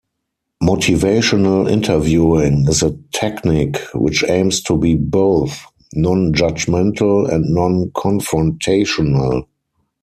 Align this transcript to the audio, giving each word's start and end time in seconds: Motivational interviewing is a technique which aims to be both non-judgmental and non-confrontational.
Motivational 0.63 1.69
interviewing 1.69 2.67
is 2.67 2.81
a 2.81 2.97
technique 3.13 3.77
which 3.93 4.23
aims 4.27 4.59
to 4.63 4.75
be 4.75 4.95
both 4.95 5.59
non-judgmental 5.93 7.31
and 7.31 7.45
non-confrontational. 7.53 9.45